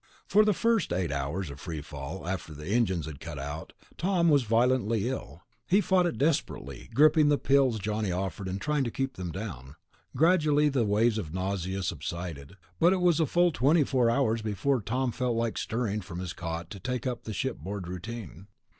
[0.25, 4.29] For the first eight hours of free fall, after the engines had cut out, Tom
[4.29, 5.43] was violently ill.
[5.67, 9.75] He fought it desperately, gulping the pills Johnny offered and trying to keep them down.
[10.17, 14.81] Gradually the waves of nausea subsided, but it was a full twenty four hours before
[14.81, 18.47] Tom felt like stirring from his cot to take up the shipboard routine.